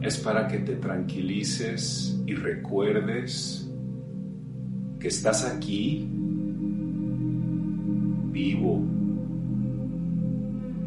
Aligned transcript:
Es 0.00 0.16
para 0.16 0.48
que 0.48 0.58
te 0.60 0.76
tranquilices 0.76 2.18
y 2.26 2.34
recuerdes 2.34 3.70
que 4.98 5.08
estás 5.08 5.44
aquí 5.44 6.08
vivo, 8.30 8.82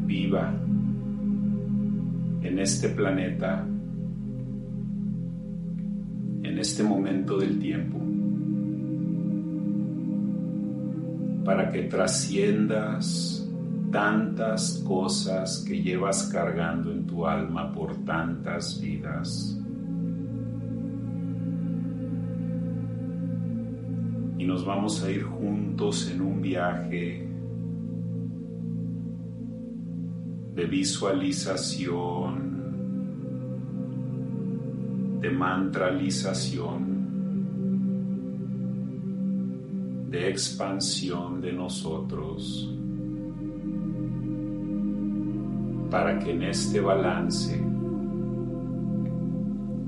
viva, 0.08 0.52
en 2.42 2.60
este 2.60 2.90
planeta, 2.90 3.68
en 6.42 6.58
este 6.58 6.82
momento 6.82 7.38
del 7.38 7.60
tiempo, 7.60 8.00
para 11.46 11.72
que 11.72 11.84
trasciendas 11.84 13.45
tantas 13.92 14.84
cosas 14.86 15.64
que 15.68 15.82
llevas 15.82 16.30
cargando 16.32 16.92
en 16.92 17.06
tu 17.06 17.26
alma 17.26 17.72
por 17.72 17.96
tantas 18.04 18.80
vidas. 18.82 19.58
Y 24.38 24.46
nos 24.46 24.66
vamos 24.66 25.04
a 25.04 25.10
ir 25.10 25.24
juntos 25.24 26.12
en 26.12 26.22
un 26.22 26.42
viaje 26.42 27.28
de 30.54 30.66
visualización, 30.66 32.46
de 35.22 35.30
mantralización, 35.32 36.96
de 40.10 40.30
expansión 40.30 41.42
de 41.42 41.52
nosotros. 41.52 42.72
Para 45.90 46.20
que 46.20 46.32
en 46.32 46.44
este 46.44 46.80
balance 46.80 47.64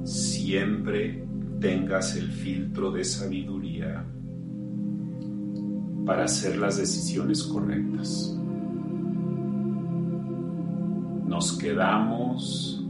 siempre 0.04 1.26
tengas 1.60 2.16
el 2.16 2.32
filtro 2.32 2.92
de 2.92 3.04
sabiduría 3.04 4.06
para 6.06 6.24
hacer 6.24 6.58
las 6.58 6.78
decisiones 6.78 7.44
correctas. 7.44 8.34
Nos 11.26 11.58
quedamos 11.58 12.88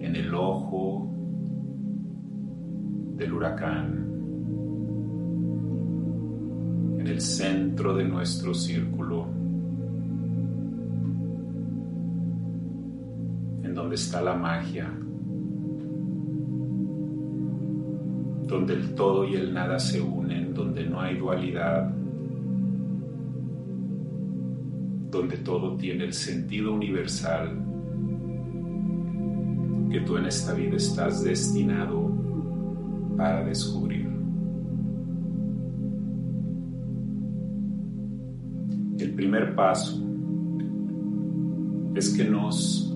en 0.00 0.16
el 0.16 0.34
ojo 0.34 1.10
del 3.16 3.32
huracán, 3.34 4.08
en 6.98 7.06
el 7.06 7.20
centro 7.20 7.94
de 7.94 8.04
nuestro 8.04 8.54
círculo 8.54 9.41
está 13.94 14.22
la 14.22 14.34
magia, 14.34 14.92
donde 18.46 18.74
el 18.74 18.94
todo 18.94 19.26
y 19.26 19.34
el 19.34 19.52
nada 19.52 19.78
se 19.78 20.00
unen, 20.00 20.52
donde 20.54 20.84
no 20.84 21.00
hay 21.00 21.16
dualidad, 21.16 21.90
donde 25.10 25.36
todo 25.38 25.76
tiene 25.76 26.04
el 26.04 26.12
sentido 26.12 26.72
universal 26.72 27.58
que 29.90 30.00
tú 30.00 30.16
en 30.16 30.26
esta 30.26 30.54
vida 30.54 30.76
estás 30.76 31.22
destinado 31.22 32.10
para 33.16 33.44
descubrir. 33.44 34.08
El 38.98 39.14
primer 39.14 39.54
paso 39.54 40.00
es 41.94 42.16
que 42.16 42.24
nos 42.24 42.91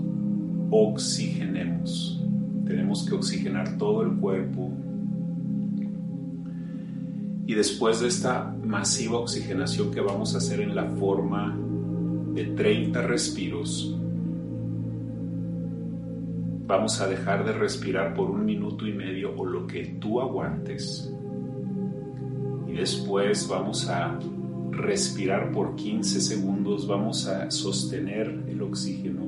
oxigenemos. 0.83 2.21
Tenemos 2.67 3.09
que 3.09 3.15
oxigenar 3.15 3.79
todo 3.79 4.03
el 4.03 4.17
cuerpo. 4.17 4.71
Y 7.47 7.55
después 7.55 8.01
de 8.01 8.09
esta 8.09 8.55
masiva 8.65 9.19
oxigenación 9.19 9.91
que 9.91 10.01
vamos 10.01 10.35
a 10.35 10.39
hacer 10.39 10.61
en 10.61 10.75
la 10.75 10.85
forma 10.85 11.57
de 12.35 12.45
30 12.45 13.03
respiros, 13.03 13.97
vamos 16.67 17.01
a 17.01 17.07
dejar 17.07 17.45
de 17.45 17.53
respirar 17.53 18.15
por 18.15 18.31
un 18.31 18.45
minuto 18.45 18.87
y 18.87 18.93
medio 18.93 19.35
o 19.37 19.47
lo 19.47 19.67
que 19.67 19.97
tú 20.01 20.21
aguantes. 20.21 21.13
Y 22.69 22.73
después 22.73 23.47
vamos 23.49 23.89
a 23.89 24.19
respirar 24.73 25.53
por 25.53 25.77
15 25.77 26.21
segundos, 26.21 26.87
vamos 26.87 27.27
a 27.27 27.51
sostener 27.51 28.45
el 28.49 28.61
oxígeno 28.61 29.26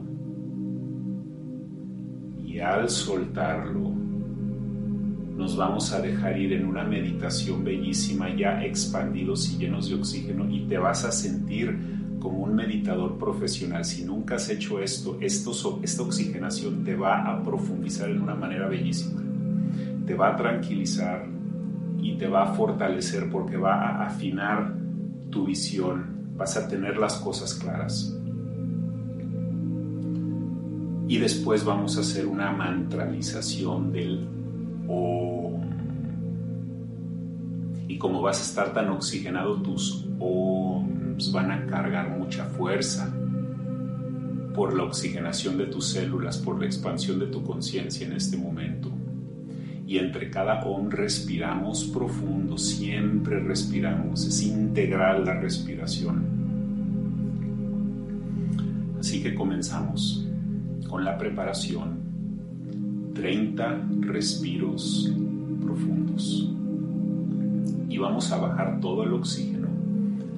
al 2.60 2.88
soltarlo 2.88 3.98
nos 5.38 5.56
vamos 5.56 5.92
a 5.92 6.00
dejar 6.00 6.36
ir 6.36 6.52
en 6.52 6.66
una 6.66 6.82
meditación 6.82 7.62
bellísima 7.62 8.34
ya 8.34 8.64
expandidos 8.64 9.48
y 9.52 9.58
llenos 9.58 9.88
de 9.88 9.94
oxígeno 9.94 10.50
y 10.50 10.66
te 10.66 10.78
vas 10.78 11.04
a 11.04 11.12
sentir 11.12 11.78
como 12.18 12.38
un 12.38 12.56
meditador 12.56 13.16
profesional. 13.18 13.84
Si 13.84 14.04
nunca 14.04 14.34
has 14.34 14.50
hecho 14.50 14.80
esto, 14.80 15.16
esto 15.20 15.52
esta 15.80 16.02
oxigenación 16.02 16.82
te 16.82 16.97
va 16.97 17.22
a 17.22 17.41
profundizar 17.44 18.10
en 18.10 18.20
una 18.20 18.34
manera 18.34 18.66
bellísima. 18.66 19.22
Te 20.04 20.14
va 20.14 20.34
a 20.34 20.36
tranquilizar 20.36 21.24
y 22.02 22.16
te 22.16 22.26
va 22.26 22.42
a 22.42 22.54
fortalecer 22.54 23.30
porque 23.30 23.56
va 23.56 23.74
a 23.74 24.06
afinar 24.06 24.74
tu 25.30 25.47
visión. 25.47 26.34
Vas 26.36 26.56
a 26.56 26.66
tener 26.66 26.97
las 26.97 27.14
cosas 27.14 27.54
claras 27.54 28.17
y 31.08 31.16
después 31.16 31.64
vamos 31.64 31.96
a 31.96 32.00
hacer 32.00 32.26
una 32.26 32.52
mantralización 32.52 33.91
del 33.91 34.28
OM. 34.86 35.62
Y 37.88 37.96
como 37.96 38.20
vas 38.20 38.41
a 38.41 38.42
estar 38.42 38.74
tan 38.74 38.91
oxigenado, 38.91 39.56
tus 39.62 40.04
OMs 40.18 41.32
van 41.32 41.50
a 41.50 41.66
cargar 41.66 42.10
mucha 42.18 42.44
fuerza 42.44 43.10
por 44.54 44.76
la 44.76 44.84
oxigenación 44.84 45.56
de 45.56 45.66
tus 45.66 45.86
células, 45.86 46.36
por 46.36 46.60
la 46.60 46.66
expansión 46.66 47.18
de 47.18 47.26
tu 47.28 47.42
conciencia 47.42 48.06
en 48.06 48.12
este 48.12 48.36
momento. 48.36 48.91
Y 49.86 49.97
entre 49.97 50.28
cada 50.30 50.62
OM 50.64 50.91
respiramos 50.91 51.84
profundo, 51.84 52.58
siempre 52.58 53.41
respiramos, 53.41 54.27
es 54.27 54.42
integral 54.42 55.24
la 55.24 55.41
respiración. 55.41 56.36
Así 59.00 59.22
que 59.22 59.34
comenzamos 59.34 60.28
con 60.88 61.04
la 61.04 61.16
preparación 61.16 63.12
30 63.14 63.88
respiros 64.00 65.12
profundos. 65.62 66.50
Y 67.88 67.98
vamos 67.98 68.30
a 68.32 68.38
bajar 68.38 68.80
todo 68.80 69.04
el 69.04 69.12
oxígeno 69.12 69.68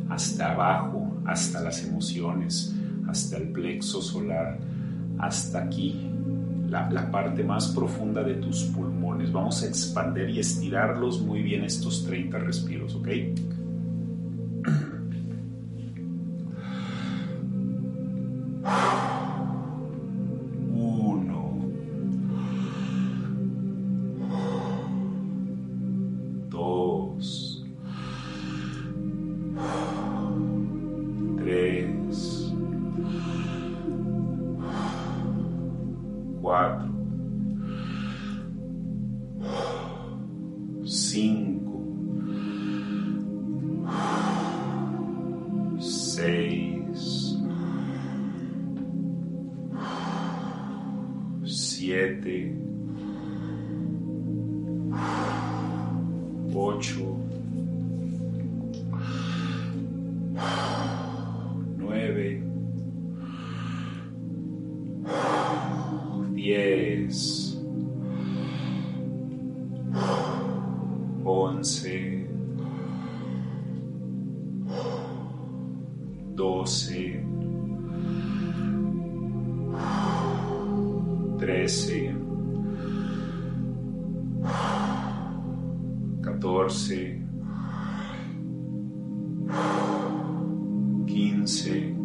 hasta 0.08 0.52
abajo, 0.52 1.20
hasta 1.24 1.60
las 1.60 1.84
emociones, 1.84 2.74
hasta 3.08 3.36
el 3.36 3.48
plexo 3.48 4.02
solar, 4.02 4.58
hasta 5.18 5.64
aquí, 5.64 6.10
la, 6.68 7.10
parte 7.10 7.44
más 7.44 7.68
profunda 7.68 8.22
de 8.22 8.34
tus 8.34 8.62
pulmones. 8.64 9.32
Vamos 9.32 9.62
a 9.62 9.66
expandir 9.66 10.30
y 10.30 10.40
estirarlos 10.40 11.20
muy 11.20 11.42
bien 11.42 11.64
estos 11.64 12.04
30 12.04 12.38
respiros, 12.38 12.94
¿ok? 12.94 13.08
12, 76.34 77.24
13, 81.38 82.14
14, 86.22 87.26
15, 91.06 91.96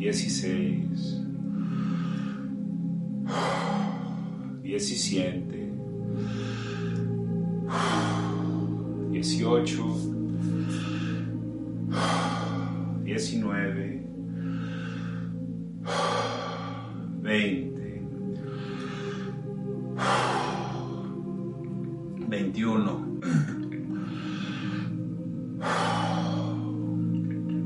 16, 0.00 1.22
17, 4.62 5.72
18, 9.12 10.11
diecinueve, 13.04 14.06
veinte, 17.20 18.02
veintiuno, 22.28 23.20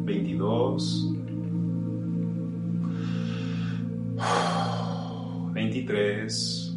veintidós, 0.05 1.13
veintitrés, 5.53 6.77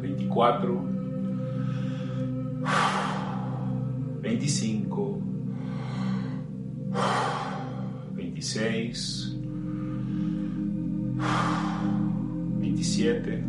veinticuatro, 0.00 1.01
veinticinco, 4.32 5.20
veintiséis, 8.14 9.36
veintisiete, 12.58 13.44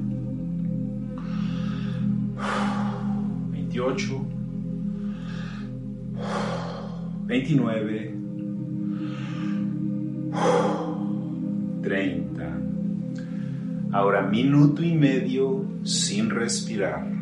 veintiocho, 3.50 4.25
veintinueve, 7.27 8.13
treinta. 11.81 12.59
Ahora 13.94 14.24
minuto 14.24 14.83
y 14.83 14.95
medio 14.95 15.63
sin 15.83 16.30
respirar. 16.30 17.12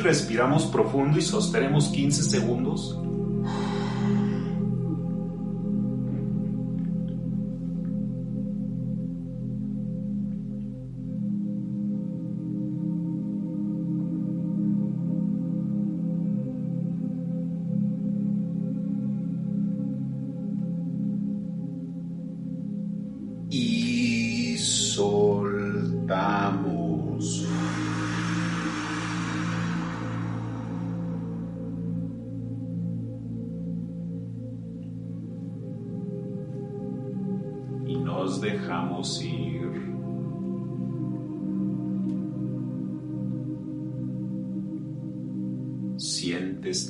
Respiramos 0.00 0.64
profundo 0.66 1.18
y 1.18 1.22
sostenemos 1.22 1.88
15 1.88 2.22
segundos. 2.22 2.98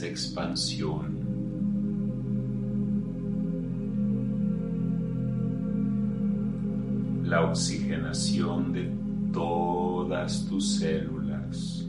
Expansión. 0.02 1.18
La 7.24 7.42
oxigenación 7.44 8.72
de 8.72 8.90
todas 9.32 10.46
tus 10.46 10.78
células. 10.78 11.86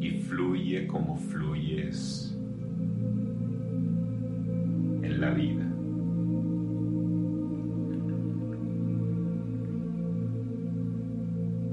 y 0.00 0.10
fluye 0.10 0.86
como 0.86 1.16
fluyes 1.16 2.36
en 5.02 5.20
la 5.20 5.30
vida. 5.30 5.75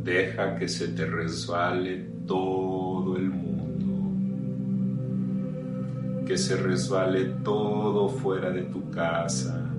Deja 0.04 0.56
que 0.56 0.68
se 0.68 0.90
te 0.90 1.06
resbale 1.06 1.98
todo 2.28 3.18
el 3.18 3.30
mundo. 3.30 3.54
que 6.26 6.38
se 6.38 6.56
resbale 6.56 7.26
todo 7.44 8.08
fuera 8.10 8.50
de 8.50 8.64
tu 8.64 8.90
casa. 8.90 9.70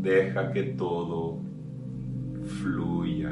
Deja 0.00 0.50
que 0.52 0.62
todo 0.62 1.38
fluya. 2.60 3.30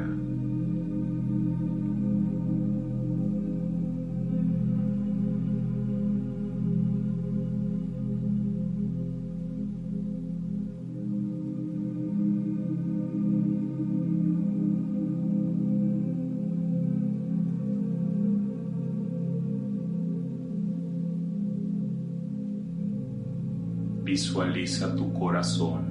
Visualiza 24.31 24.95
tu 24.95 25.11
corazón. 25.11 25.81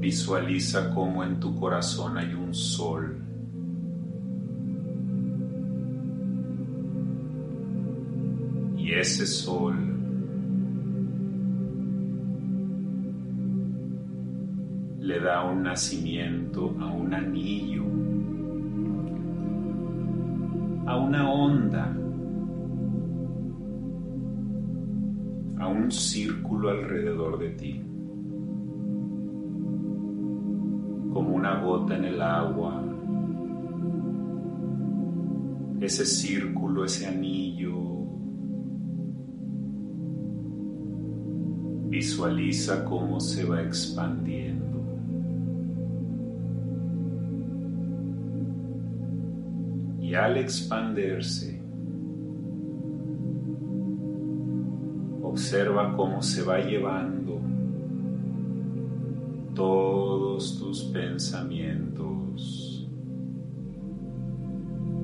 Visualiza 0.00 0.94
cómo 0.94 1.22
en 1.22 1.38
tu 1.38 1.54
corazón 1.54 2.16
hay 2.16 2.32
un 2.32 2.54
sol. 2.54 3.22
Y 8.78 8.90
ese 8.94 9.26
sol 9.26 9.76
le 14.98 15.20
da 15.20 15.44
un 15.44 15.62
nacimiento 15.62 16.74
a 16.80 16.86
un 16.86 17.12
anillo, 17.12 17.84
a 20.86 20.96
una 20.96 21.30
onda 21.30 21.94
un 25.68 25.90
círculo 25.90 26.70
alrededor 26.70 27.38
de 27.38 27.50
ti, 27.50 27.82
como 31.12 31.34
una 31.34 31.60
gota 31.60 31.96
en 31.96 32.04
el 32.04 32.22
agua, 32.22 32.82
ese 35.80 36.04
círculo, 36.04 36.84
ese 36.84 37.06
anillo. 37.06 37.78
Visualiza 41.88 42.84
cómo 42.84 43.18
se 43.18 43.44
va 43.44 43.62
expandiendo. 43.62 44.66
Y 50.00 50.14
al 50.14 50.36
expandirse, 50.36 51.59
Observa 55.30 55.94
cómo 55.96 56.20
se 56.22 56.42
va 56.42 56.58
llevando 56.58 57.40
todos 59.54 60.58
tus 60.58 60.82
pensamientos, 60.86 62.90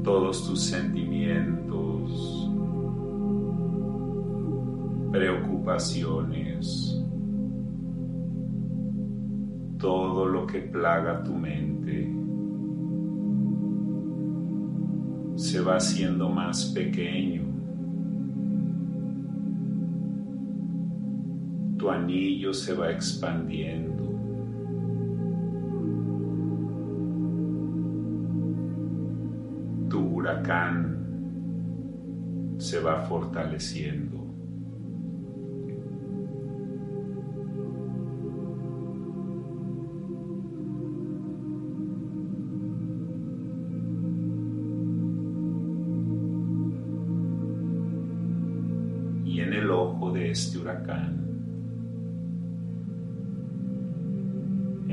todos 0.03 0.49
tus 0.49 0.63
sentimientos, 0.63 2.51
preocupaciones, 5.13 7.01
todo 9.79 10.27
lo 10.27 10.45
que 10.45 10.59
plaga 10.59 11.23
tu 11.23 11.35
mente 11.35 12.13
se 15.37 15.61
va 15.61 15.77
haciendo 15.77 16.29
más 16.29 16.65
pequeño 16.75 17.56
tu 21.87 21.93
anillo 21.93 22.53
se 22.53 22.75
va 22.75 22.91
expandiendo. 22.91 24.03
Tu 29.89 30.01
huracán 30.01 30.97
se 32.59 32.81
va 32.81 33.03
fortaleciendo. 33.03 34.17
En 49.25 49.53
el 49.53 49.71
ojo 49.71 50.11
de 50.11 50.33
este 50.33 50.59
huracán 50.59 51.26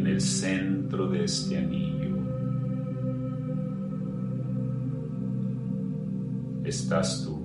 el 0.08 0.22
centro 0.22 1.08
de 1.10 1.24
este 1.24 1.58
anillo. 1.58 2.18
Estás 6.64 7.24
tú. 7.24 7.42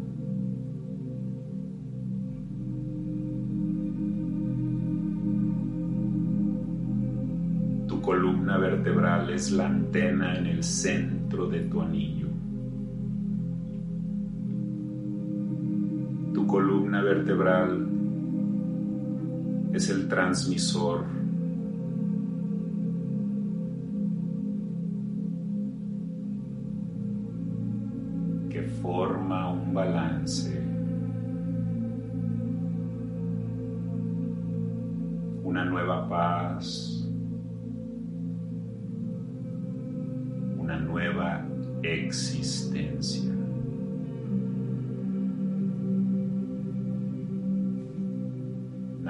Tu 7.88 8.00
columna 8.00 8.58
vertebral 8.58 9.30
es 9.30 9.50
la 9.50 9.66
antena 9.66 10.36
en 10.36 10.46
el 10.46 10.62
centro 10.62 11.48
de 11.48 11.60
tu 11.60 11.80
anillo. 11.80 12.28
Tu 16.32 16.46
columna 16.46 17.02
vertebral 17.02 17.88
es 19.72 19.90
el 19.90 20.08
transmisor 20.08 21.17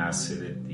Nace 0.08 0.36
de 0.36 0.68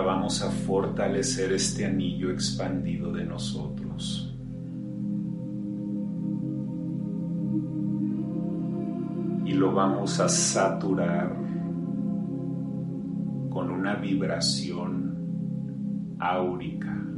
vamos 0.00 0.42
a 0.42 0.50
fortalecer 0.50 1.52
este 1.52 1.86
anillo 1.86 2.32
expandido 2.32 3.12
de 3.12 3.24
nosotros. 3.24 4.36
Y 9.44 9.52
lo 9.52 9.72
vamos 9.72 10.18
a 10.18 10.28
saturar 10.28 11.32
con 13.50 13.70
una 13.70 13.94
vibración 13.94 16.16
áurica 16.18 17.09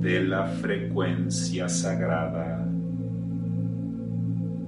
de 0.00 0.24
la 0.24 0.46
frecuencia 0.46 1.68
sagrada 1.68 2.66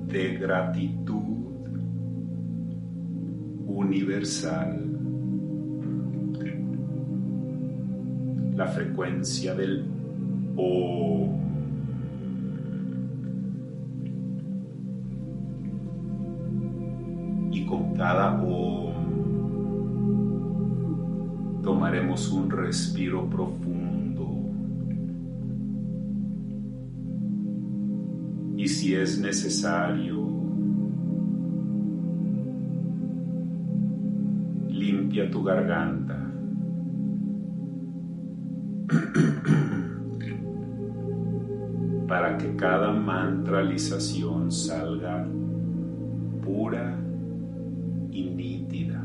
de 0.09 0.37
gratitud 0.37 1.33
universal, 3.67 4.79
la 8.55 8.67
frecuencia 8.67 9.55
del 9.55 9.87
O. 10.57 11.31
Y 17.51 17.65
con 17.65 17.95
cada 17.95 18.43
O 18.45 18.93
tomaremos 21.63 22.31
un 22.31 22.51
respiro 22.51 23.25
profundo. 23.31 23.82
Y 28.57 28.69
si 28.69 28.95
es 28.95 29.19
necesario, 29.19 30.29
limpia 34.69 35.29
tu 35.31 35.43
garganta. 35.43 36.31
Para 42.09 42.37
que 42.37 42.55
cada 42.57 42.93
mantralización 42.93 44.53
salga 44.53 45.27
pura 46.43 46.95
y 48.11 48.29
nítida. 48.31 49.02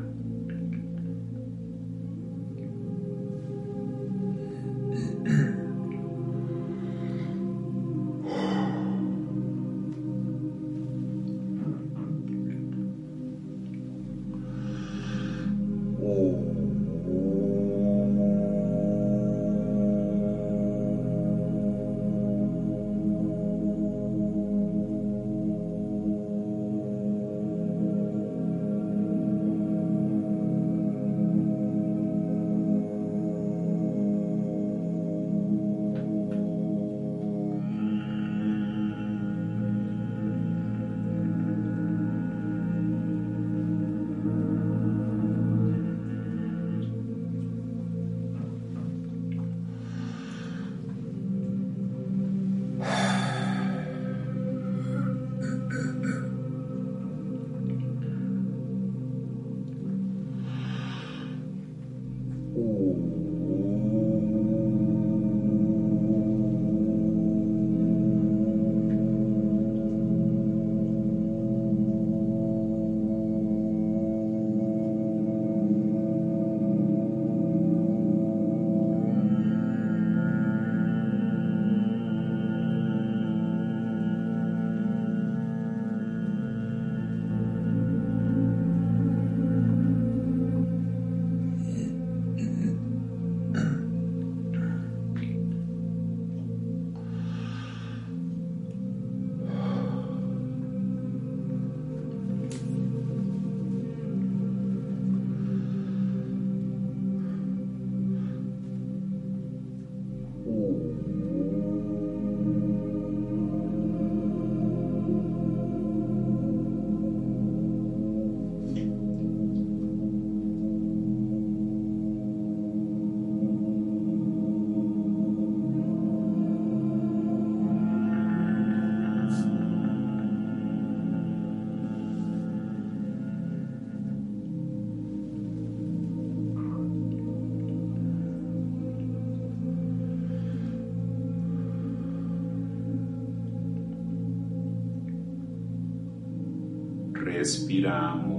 Respiramos. 147.27 148.35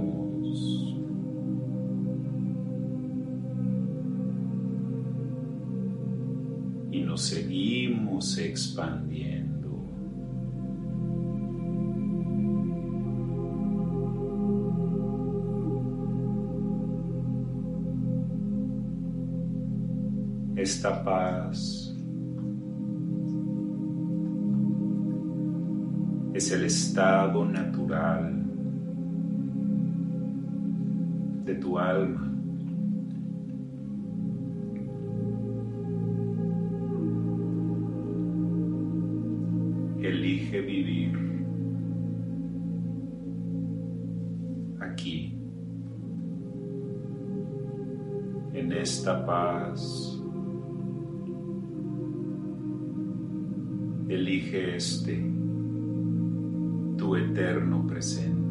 Y 6.91 7.01
nos 7.01 7.21
seguimos 7.21 8.37
expandiendo. 8.37 9.49
Esta 20.55 21.03
paz 21.03 21.95
es 26.33 26.51
el 26.51 26.65
estado 26.65 27.45
natural 27.45 28.38
tu 31.59 31.77
alma. 31.77 32.25
Elige 40.01 40.61
vivir 40.61 41.17
aquí, 44.79 45.37
en 48.53 48.71
esta 48.71 49.25
paz. 49.25 50.15
Elige 54.07 54.75
este, 54.75 55.23
tu 56.97 57.15
eterno 57.15 57.85
presente. 57.85 58.48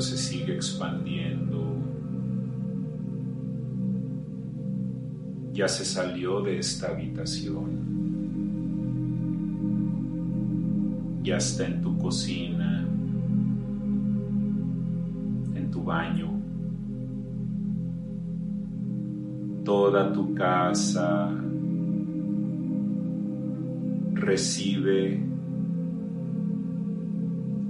Se 0.00 0.16
sigue 0.16 0.54
expandiendo. 0.54 1.76
Ya 5.52 5.68
se 5.68 5.84
salió 5.84 6.40
de 6.40 6.58
esta 6.58 6.88
habitación. 6.88 7.90
Ya 11.22 11.36
está 11.36 11.66
en 11.66 11.82
tu 11.82 11.98
cocina, 11.98 12.86
en 15.54 15.70
tu 15.70 15.82
baño. 15.82 16.30
Toda 19.64 20.12
tu 20.12 20.34
casa 20.34 21.30
recibe 24.14 25.22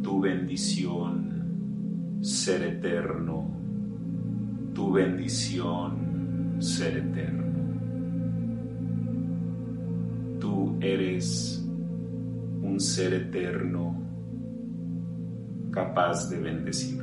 tu 0.03 0.21
bendición 0.21 1.30
ser 2.21 2.63
eterno, 2.63 3.51
tu 4.75 4.93
bendición, 4.93 6.57
ser 6.59 6.99
eterno. 6.99 7.41
Tú 10.39 10.77
eres 10.81 11.65
un 12.63 12.79
ser 12.79 13.15
eterno 13.15 13.97
capaz 15.71 16.29
de 16.29 16.39
bendecir. 16.39 17.01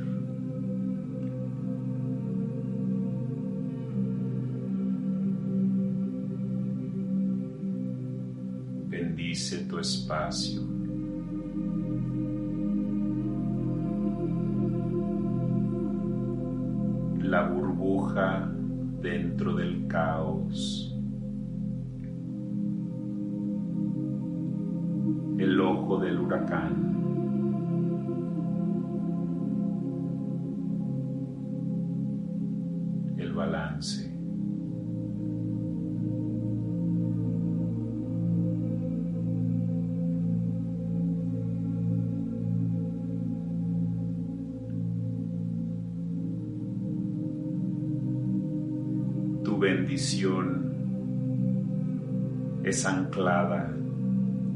Bendice 8.88 9.58
tu 9.68 9.78
espacio. 9.78 10.77
Burbuja 17.88 18.46
dentro 19.00 19.54
del 19.54 19.86
caos. 19.88 20.94
El 25.38 25.60
ojo 25.60 25.98
del 25.98 26.18
huracán. 26.18 26.77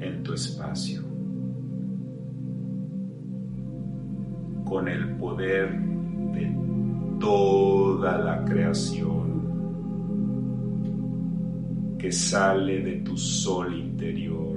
En 0.00 0.22
tu 0.22 0.34
espacio. 0.34 1.02
Con 4.64 4.88
el 4.88 5.16
poder 5.16 5.78
de 6.34 6.56
toda 7.20 8.18
la 8.18 8.44
creación 8.44 9.22
que 11.98 12.10
sale 12.10 12.82
de 12.82 13.00
tu 13.00 13.16
sol 13.16 13.74
interior 13.74 14.51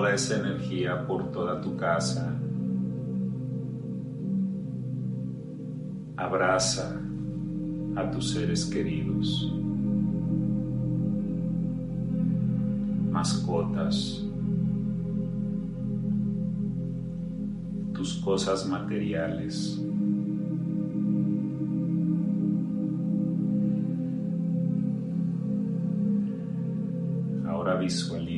toda 0.00 0.14
esa 0.14 0.38
energía 0.38 1.06
por 1.06 1.30
toda 1.30 1.60
tu 1.60 1.76
casa. 1.76 2.34
Abraza 6.16 6.98
a 7.96 8.10
tus 8.10 8.30
seres 8.30 8.64
queridos, 8.64 9.52
mascotas, 13.10 14.24
tus 17.92 18.14
cosas 18.24 18.66
materiales. 18.66 19.78
Ahora 27.46 27.74
visualiza 27.74 28.29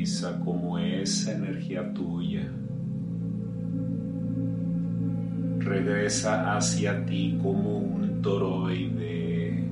cómo 0.45 0.79
esa 0.79 1.33
energía 1.33 1.93
tuya 1.95 2.51
regresa 5.59 6.57
hacia 6.57 7.07
ti 7.07 7.38
como 7.41 7.79
un 7.79 8.21
toroide. 8.21 9.65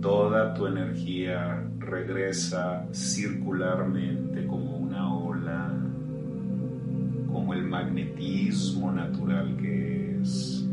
Toda 0.00 0.54
tu 0.54 0.66
energía 0.66 1.64
regresa 1.78 2.86
circularmente 2.92 4.46
como 4.46 4.76
una 4.76 5.14
ola, 5.14 5.68
como 7.32 7.54
el 7.54 7.64
magnetismo 7.64 8.92
natural 8.92 9.56
que 9.56 10.20
es. 10.20 10.64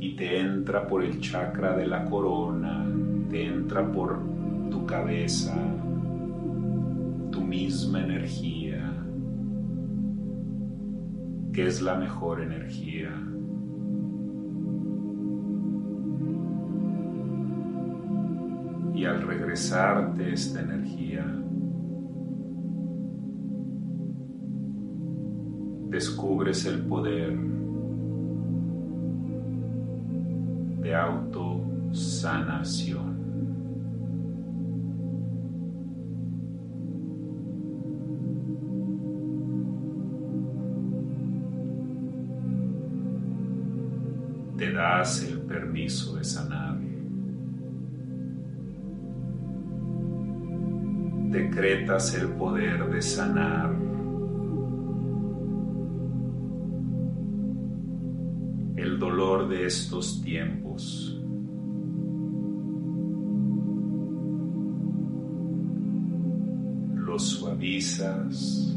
Y 0.00 0.16
te 0.16 0.40
entra 0.40 0.86
por 0.86 1.04
el 1.04 1.20
chakra 1.20 1.76
de 1.76 1.86
la 1.86 2.04
corona, 2.04 2.86
te 3.30 3.46
entra 3.46 3.86
por 3.90 4.37
tu 4.70 4.86
cabeza, 4.86 5.56
tu 7.30 7.40
misma 7.40 8.04
energía 8.04 8.98
que 11.58 11.66
es 11.66 11.82
la 11.82 11.96
mejor 11.96 12.40
energía. 12.40 13.10
Y 18.94 19.04
al 19.04 19.22
regresarte 19.22 20.32
esta 20.32 20.60
energía, 20.60 21.26
descubres 25.90 26.64
el 26.66 26.86
poder 26.86 27.36
de 30.80 30.94
autosanación. 30.94 33.17
Das 44.98 45.22
el 45.22 45.38
permiso 45.42 46.16
de 46.16 46.24
sanar. 46.24 46.76
Decretas 51.30 52.14
el 52.14 52.28
poder 52.30 52.90
de 52.90 53.00
sanar. 53.00 53.70
El 58.74 58.98
dolor 58.98 59.48
de 59.48 59.66
estos 59.66 60.20
tiempos. 60.20 61.14
Lo 66.96 67.18
suavizas 67.20 68.76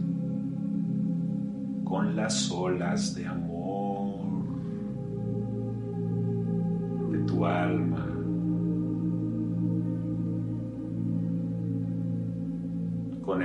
con 1.83 2.15
las 2.15 2.51
olas 2.51 3.15
de 3.15 3.25
amor. 3.25 3.80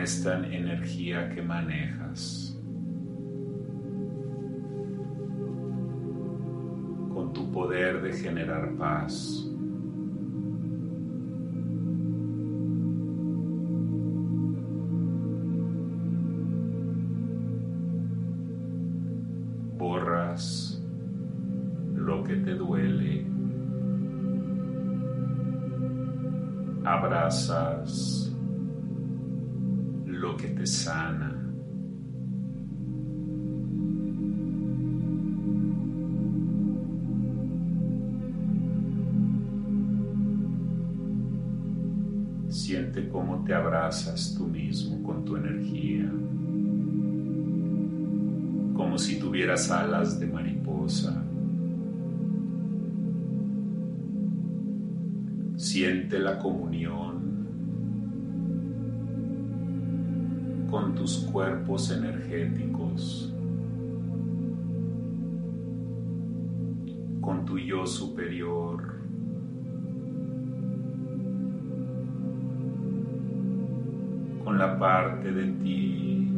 Esta 0.06 0.36
energía 0.46 1.28
que 1.30 1.42
manejas, 1.42 2.56
con 7.12 7.32
tu 7.32 7.50
poder 7.50 8.00
de 8.02 8.12
generar 8.12 8.76
paz. 8.76 9.50
Con 60.70 60.94
tus 60.94 61.18
cuerpos 61.32 61.90
energéticos, 61.90 63.32
con 67.20 67.44
tu 67.44 67.58
yo 67.58 67.86
superior. 67.86 68.96
con 74.46 74.58
la 74.58 74.78
parte 74.78 75.32
de 75.32 75.52
ti 75.54 76.30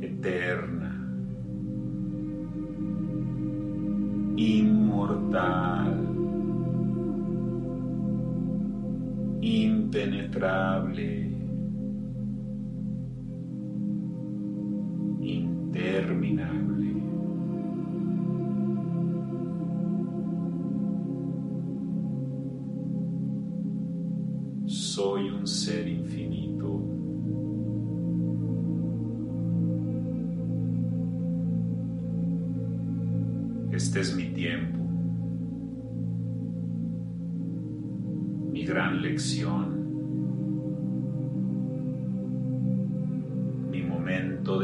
eterna, 0.00 0.90
inmortal. 4.36 5.93
Impenetrable, 9.94 11.30
interminable. 15.20 16.94
Soy 24.66 25.30
un 25.30 25.46
ser 25.46 25.86
infinito. 25.86 26.80
Este 33.70 34.00
es 34.00 34.16
mi 34.16 34.24
tiempo. 34.32 34.84
gran 38.64 39.02
lección, 39.02 39.83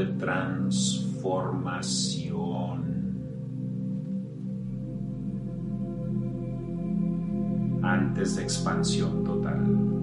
de 0.00 0.06
transformación. 0.14 2.88
antes 7.82 8.36
de 8.36 8.42
expansión 8.42 9.24
total. 9.24 9.99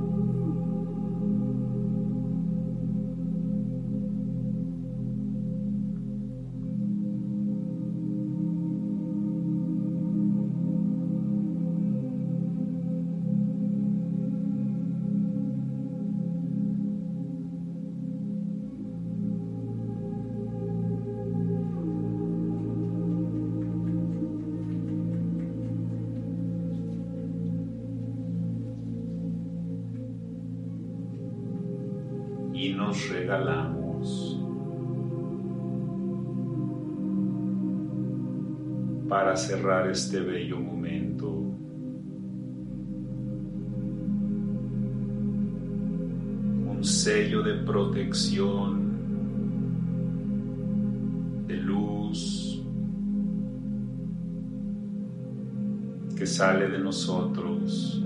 Este 39.68 40.22
bello 40.22 40.62
momento. 40.62 41.28
Un 46.70 46.80
sello 46.82 47.44
de 47.44 47.56
protección, 47.66 48.96
de 51.48 51.58
luz, 51.58 52.64
que 56.16 56.26
sale 56.26 56.70
de 56.70 56.80
nosotros 56.80 58.02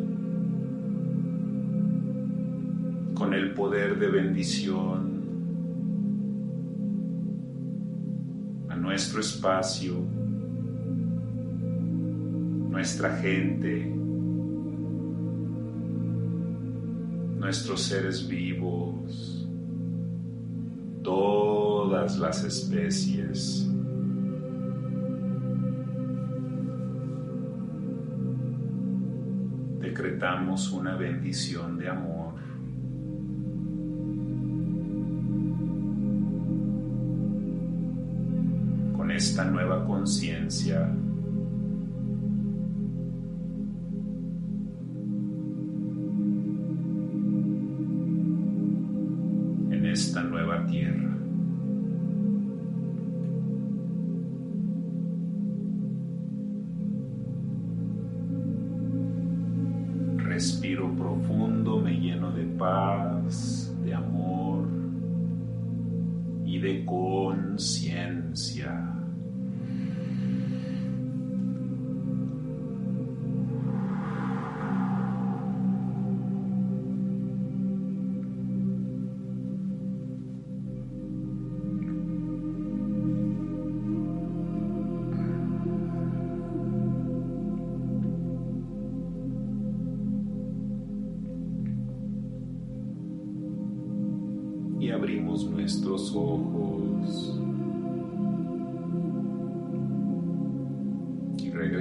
con 3.13 3.35
el 3.35 3.53
poder 3.53 3.99
de 3.99 4.07
bendición 4.07 5.21
a 8.67 8.75
nuestro 8.75 9.19
espacio 9.19 10.20
nuestra 12.71 13.17
gente, 13.17 13.85
nuestros 17.37 17.81
seres 17.81 18.25
vivos, 18.25 19.45
todas 21.03 22.17
las 22.17 22.45
especies. 22.45 23.67
Decretamos 29.81 30.71
una 30.71 30.95
bendición 30.95 31.77
de 31.77 31.89
amor. 31.89 32.35
Con 38.95 39.11
esta 39.11 39.43
nueva 39.43 39.85
conciencia 39.85 40.89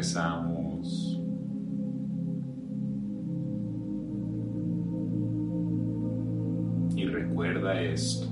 regresamos. 0.00 1.20
Y 6.96 7.04
recuerda 7.04 7.80
esto. 7.82 8.26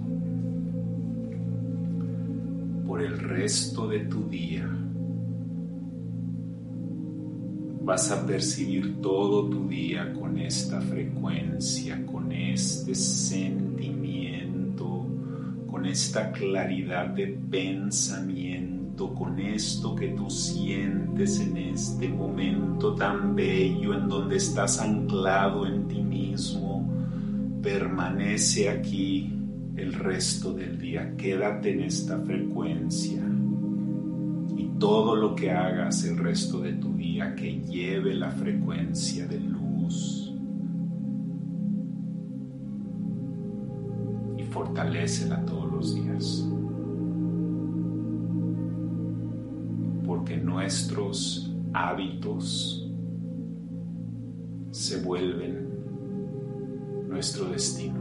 Por 2.87 3.03
el 3.03 3.19
resto 3.19 3.87
de 3.87 4.01
tu 4.01 4.29
día 4.29 4.67
vas 7.83 8.11
a 8.11 8.27
percibir 8.27 9.01
todo 9.01 9.49
tu 9.49 9.69
día 9.69 10.13
con 10.13 10.39
esta 10.39 10.81
frecuencia, 10.81 12.05
con 12.07 12.33
este 12.33 12.95
sentimiento 12.95 13.79
con 15.71 15.87
esta 15.87 16.33
claridad 16.33 17.09
de 17.09 17.29
pensamiento, 17.51 18.78
con 19.07 19.39
esto 19.39 19.95
que 19.95 20.09
tú 20.09 20.29
sientes 20.29 21.39
en 21.39 21.57
este 21.57 22.09
momento 22.09 22.97
tan 22.97 23.37
bello 23.37 23.95
en 23.95 24.09
donde 24.09 24.37
estás 24.37 24.81
anclado 24.81 25.67
en 25.67 25.87
ti 25.87 26.03
mismo, 26.03 26.85
permanece 27.63 28.69
aquí 28.69 29.33
el 29.77 29.93
resto 29.93 30.53
del 30.53 30.79
día, 30.81 31.15
quédate 31.17 31.75
en 31.75 31.83
esta 31.83 32.19
frecuencia 32.19 33.23
y 34.57 34.65
todo 34.81 35.15
lo 35.15 35.37
que 35.37 35.53
hagas 35.53 36.05
el 36.05 36.19
resto 36.19 36.59
de 36.61 36.73
tu 36.73 36.93
día 36.95 37.37
que 37.37 37.61
lleve 37.61 38.15
la 38.15 38.33
frecuencia 38.33 39.29
de 39.29 39.39
luz 39.39 40.35
y 44.37 44.43
fortalecela 44.43 45.45
todos 45.47 45.95
días. 45.95 46.45
Porque 50.19 50.37
nuestros 50.37 51.55
hábitos 51.73 52.91
se 54.73 55.01
vuelven 55.01 55.69
nuestro 57.09 57.49
destino. 57.51 58.01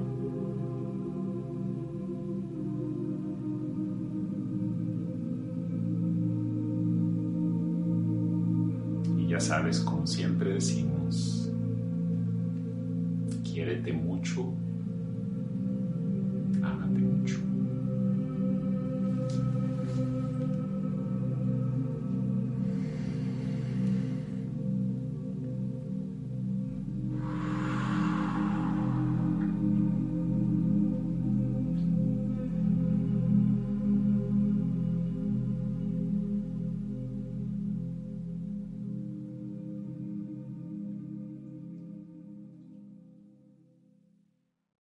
Y 9.20 9.28
ya 9.28 9.40
sabes, 9.40 9.80
como 9.82 10.08
siempre 10.08 10.54
decimos, 10.56 11.52
quiérete 13.44 13.94
mucho 13.94 14.56